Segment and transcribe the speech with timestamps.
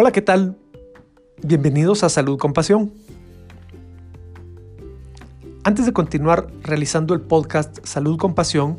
[0.00, 0.56] Hola, ¿qué tal?
[1.42, 2.92] Bienvenidos a Salud con Pasión.
[5.64, 8.78] Antes de continuar realizando el podcast Salud con Pasión,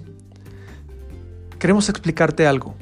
[1.59, 2.73] queremos explicarte algo.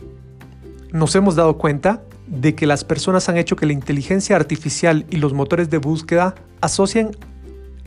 [0.91, 5.17] Nos hemos dado cuenta de que las personas han hecho que la inteligencia artificial y
[5.17, 7.17] los motores de búsqueda asocien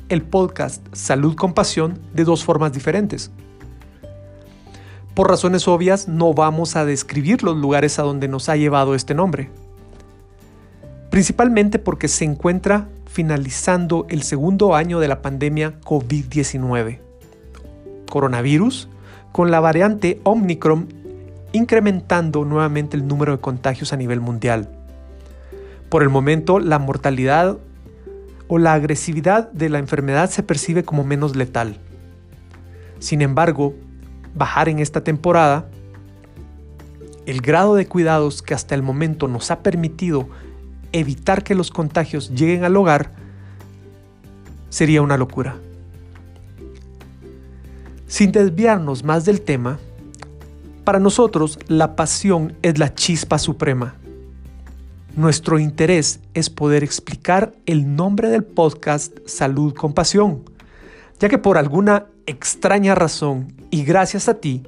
[0.08, 3.30] el podcast Salud con Pasión de dos formas diferentes.
[5.14, 9.14] Por razones obvias no vamos a describir los lugares a donde nos ha llevado este
[9.14, 9.48] nombre
[11.10, 17.00] principalmente porque se encuentra finalizando el segundo año de la pandemia COVID-19.
[18.08, 18.88] Coronavirus,
[19.32, 20.88] con la variante Omicron
[21.52, 24.68] incrementando nuevamente el número de contagios a nivel mundial.
[25.88, 27.58] Por el momento, la mortalidad
[28.46, 31.78] o la agresividad de la enfermedad se percibe como menos letal.
[33.00, 33.74] Sin embargo,
[34.34, 35.66] bajar en esta temporada,
[37.26, 40.28] el grado de cuidados que hasta el momento nos ha permitido
[40.92, 43.12] evitar que los contagios lleguen al hogar
[44.68, 45.56] sería una locura.
[48.06, 49.78] Sin desviarnos más del tema,
[50.84, 53.94] para nosotros la pasión es la chispa suprema.
[55.16, 60.42] Nuestro interés es poder explicar el nombre del podcast Salud con Pasión,
[61.18, 64.62] ya que por alguna extraña razón y gracias a ti,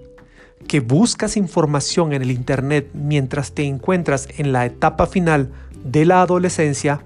[0.67, 5.51] que buscas información en el Internet mientras te encuentras en la etapa final
[5.85, 7.05] de la adolescencia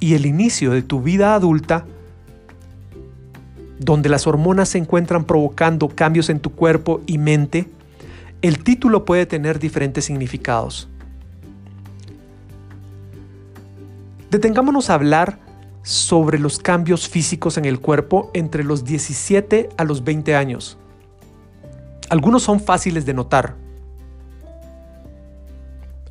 [0.00, 1.86] y el inicio de tu vida adulta,
[3.78, 7.68] donde las hormonas se encuentran provocando cambios en tu cuerpo y mente,
[8.42, 10.88] el título puede tener diferentes significados.
[14.30, 15.38] Detengámonos a hablar
[15.82, 20.78] sobre los cambios físicos en el cuerpo entre los 17 a los 20 años.
[22.08, 23.56] Algunos son fáciles de notar.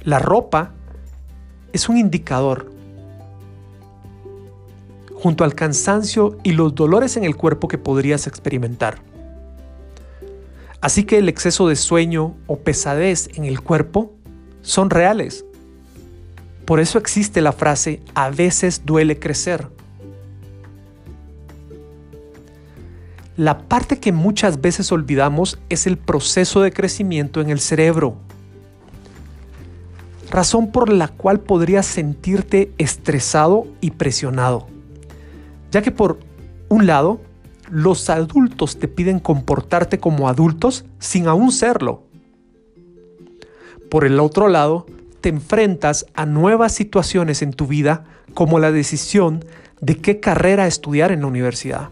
[0.04, 0.74] La ropa
[1.74, 2.72] es un indicador
[5.14, 9.00] junto al cansancio y los dolores en el cuerpo que podrías experimentar.
[10.82, 14.12] Así que el exceso de sueño o pesadez en el cuerpo
[14.62, 15.46] son reales.
[16.66, 19.68] Por eso existe la frase a veces duele crecer.
[23.38, 28.18] La parte que muchas veces olvidamos es el proceso de crecimiento en el cerebro
[30.32, 34.68] razón por la cual podrías sentirte estresado y presionado.
[35.72, 36.20] Ya que por
[36.70, 37.22] un lado,
[37.70, 42.04] los adultos te piden comportarte como adultos sin aún serlo.
[43.90, 44.86] Por el otro lado,
[45.20, 49.44] te enfrentas a nuevas situaciones en tu vida como la decisión
[49.82, 51.90] de qué carrera estudiar en la universidad.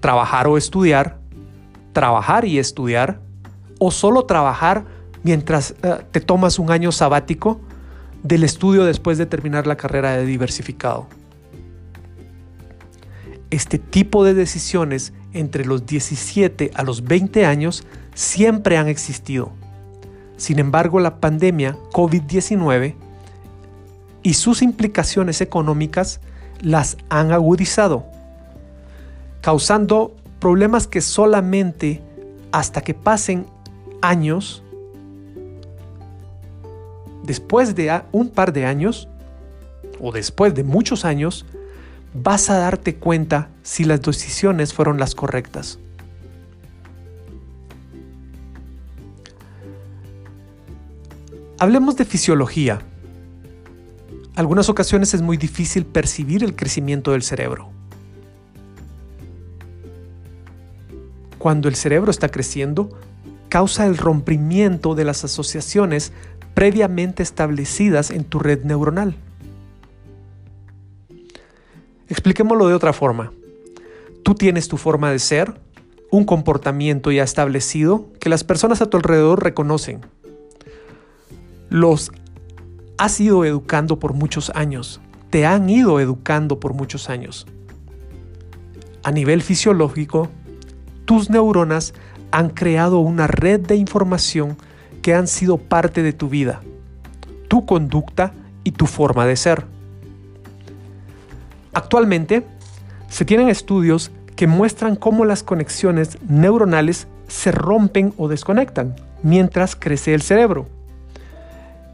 [0.00, 1.18] Trabajar o estudiar,
[1.92, 3.20] trabajar y estudiar,
[3.78, 4.84] o solo trabajar
[5.24, 7.60] mientras eh, te tomas un año sabático
[8.22, 11.08] del estudio después de terminar la carrera de diversificado.
[13.50, 19.52] Este tipo de decisiones entre los 17 a los 20 años siempre han existido.
[20.36, 22.94] Sin embargo, la pandemia COVID-19
[24.22, 26.20] y sus implicaciones económicas
[26.60, 28.06] las han agudizado,
[29.42, 32.02] causando problemas que solamente
[32.52, 33.46] hasta que pasen
[34.00, 34.63] años
[37.24, 39.08] después de un par de años,
[40.00, 41.46] o después de muchos años,
[42.12, 45.78] vas a darte cuenta si las decisiones fueron las correctas.
[51.58, 52.80] Hablemos de fisiología.
[54.34, 57.70] Algunas ocasiones es muy difícil percibir el crecimiento del cerebro.
[61.38, 62.90] Cuando el cerebro está creciendo,
[63.48, 66.12] causa el rompimiento de las asociaciones
[66.54, 69.16] previamente establecidas en tu red neuronal.
[72.08, 73.32] Expliquémoslo de otra forma.
[74.22, 75.60] Tú tienes tu forma de ser,
[76.10, 80.00] un comportamiento ya establecido que las personas a tu alrededor reconocen.
[81.68, 82.12] Los
[82.98, 85.00] has ido educando por muchos años,
[85.30, 87.46] te han ido educando por muchos años.
[89.02, 90.28] A nivel fisiológico,
[91.04, 91.94] tus neuronas
[92.30, 94.56] han creado una red de información
[95.04, 96.62] que han sido parte de tu vida,
[97.48, 98.32] tu conducta
[98.64, 99.66] y tu forma de ser.
[101.74, 102.46] Actualmente,
[103.10, 110.14] se tienen estudios que muestran cómo las conexiones neuronales se rompen o desconectan mientras crece
[110.14, 110.68] el cerebro.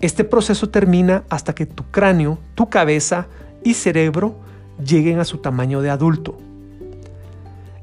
[0.01, 3.27] Este proceso termina hasta que tu cráneo, tu cabeza
[3.65, 4.37] y cerebro
[4.87, 6.39] lleguen a su tamaño de adulto.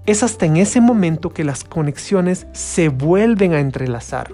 [0.06, 4.32] Es hasta en ese momento que las conexiones se vuelven a entrelazar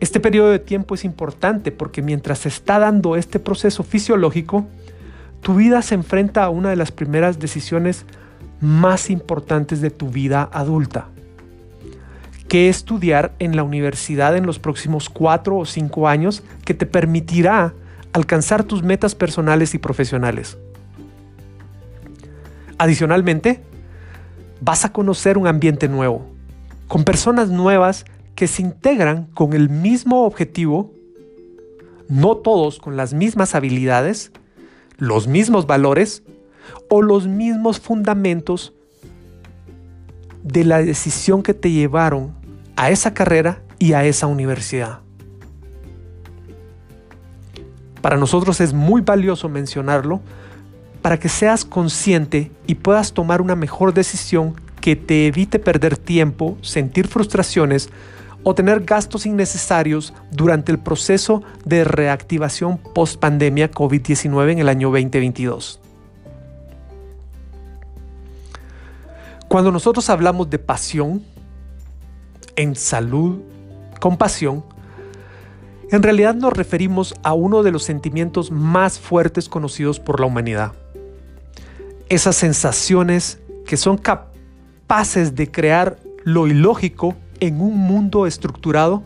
[0.00, 4.66] Este periodo de tiempo es importante porque mientras se está dando este proceso fisiológico,
[5.40, 8.04] tu vida se enfrenta a una de las primeras decisiones
[8.60, 11.08] más importantes de tu vida adulta.
[12.48, 17.74] ¿Qué estudiar en la universidad en los próximos cuatro o cinco años que te permitirá
[18.12, 20.56] alcanzar tus metas personales y profesionales?
[22.78, 23.60] Adicionalmente,
[24.60, 26.26] vas a conocer un ambiente nuevo,
[26.86, 28.04] con personas nuevas
[28.38, 30.92] que se integran con el mismo objetivo,
[32.08, 34.30] no todos con las mismas habilidades,
[34.96, 36.22] los mismos valores
[36.88, 38.74] o los mismos fundamentos
[40.44, 42.32] de la decisión que te llevaron
[42.76, 45.00] a esa carrera y a esa universidad.
[48.00, 50.20] Para nosotros es muy valioso mencionarlo
[51.02, 56.56] para que seas consciente y puedas tomar una mejor decisión que te evite perder tiempo,
[56.62, 57.90] sentir frustraciones
[58.42, 64.88] o tener gastos innecesarios durante el proceso de reactivación post pandemia COVID-19 en el año
[64.90, 65.80] 2022.
[69.48, 71.22] Cuando nosotros hablamos de pasión,
[72.54, 73.40] en salud,
[73.98, 74.64] compasión,
[75.90, 80.72] en realidad nos referimos a uno de los sentimientos más fuertes conocidos por la humanidad.
[82.10, 89.02] Esas sensaciones que son capaces de crear lo ilógico en un mundo estructurado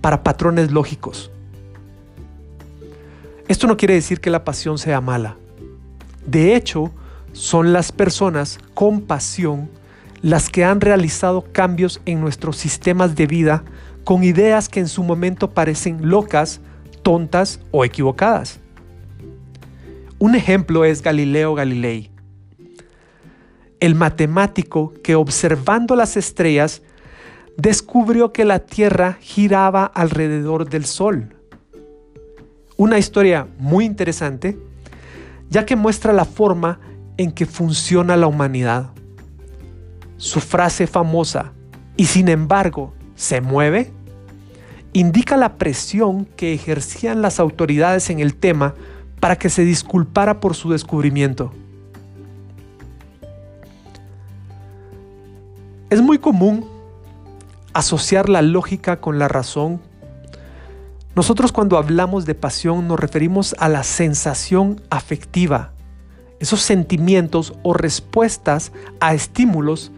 [0.00, 1.30] para patrones lógicos.
[3.48, 5.36] Esto no quiere decir que la pasión sea mala.
[6.26, 6.90] De hecho,
[7.32, 9.68] son las personas con pasión
[10.22, 13.64] las que han realizado cambios en nuestros sistemas de vida
[14.04, 16.60] con ideas que en su momento parecen locas,
[17.02, 18.58] tontas o equivocadas.
[20.18, 22.10] Un ejemplo es Galileo Galilei,
[23.80, 26.82] el matemático que observando las estrellas
[27.56, 31.34] descubrió que la Tierra giraba alrededor del Sol.
[32.76, 34.58] Una historia muy interesante,
[35.48, 36.78] ya que muestra la forma
[37.16, 38.90] en que funciona la humanidad.
[40.18, 41.52] Su frase famosa,
[41.96, 43.90] y sin embargo, se mueve,
[44.92, 48.74] indica la presión que ejercían las autoridades en el tema
[49.20, 51.52] para que se disculpara por su descubrimiento.
[55.88, 56.75] Es muy común
[57.76, 59.82] asociar la lógica con la razón.
[61.14, 65.72] Nosotros cuando hablamos de pasión nos referimos a la sensación afectiva,
[66.40, 69.92] esos sentimientos o respuestas a estímulos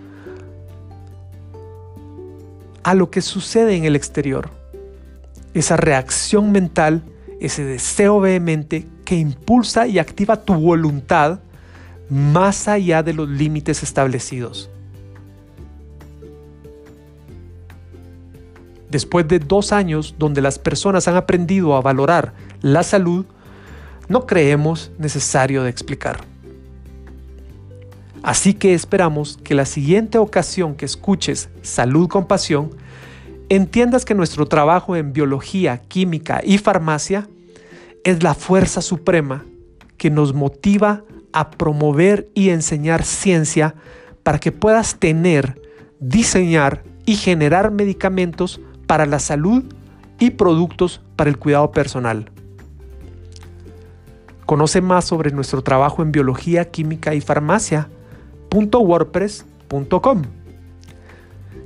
[2.82, 4.50] a lo que sucede en el exterior.
[5.54, 7.04] Esa reacción mental,
[7.40, 11.38] ese deseo vehemente que impulsa y activa tu voluntad
[12.10, 14.68] más allá de los límites establecidos.
[18.90, 23.26] Después de dos años donde las personas han aprendido a valorar la salud,
[24.08, 26.20] no creemos necesario de explicar.
[28.22, 32.70] Así que esperamos que la siguiente ocasión que escuches Salud con Pasión,
[33.48, 37.28] entiendas que nuestro trabajo en biología, química y farmacia
[38.04, 39.44] es la fuerza suprema
[39.96, 43.74] que nos motiva a promover y enseñar ciencia
[44.22, 45.60] para que puedas tener,
[46.00, 49.62] diseñar y generar medicamentos para la salud
[50.18, 52.32] y productos para el cuidado personal.
[54.46, 57.88] Conoce más sobre nuestro trabajo en biología, química y farmacia.
[58.50, 60.22] .wordpress.com.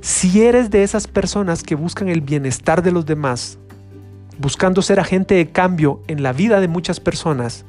[0.01, 3.57] Si eres de esas personas que buscan el bienestar de los demás,
[4.37, 7.63] buscando ser agente de cambio en la vida de muchas personas,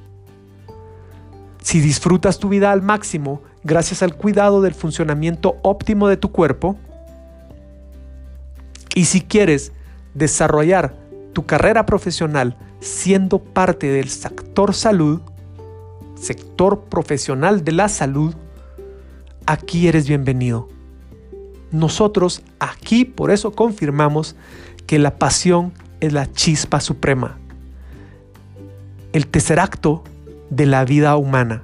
[1.62, 6.76] si disfrutas tu vida al máximo gracias al cuidado del funcionamiento óptimo de tu cuerpo,
[8.94, 9.72] y si quieres
[10.14, 10.94] desarrollar
[11.32, 15.20] tu carrera profesional siendo parte del sector salud,
[16.14, 18.34] sector profesional de la salud,
[19.46, 20.68] aquí eres bienvenido.
[21.72, 24.36] Nosotros aquí por eso confirmamos
[24.86, 27.36] que la pasión es la chispa suprema,
[29.12, 30.04] el tercer acto
[30.50, 31.62] de la vida humana.